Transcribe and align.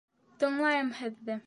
—Тыңлайым 0.43 0.91
һеҙҙе... 1.03 1.39